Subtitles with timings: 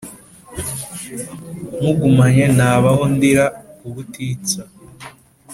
[1.77, 3.45] Nkugumanye nabaho ndira
[3.87, 4.61] ubutitsa